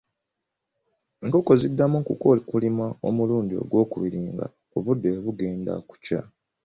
[1.23, 4.45] Enkoko ziddamu okukookolima omulundi ogwokubiri nga
[4.77, 6.21] obudde bugenda kukya.